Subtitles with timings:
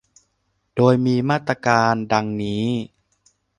[0.75, 2.65] โดยมีมาตรการดังนี้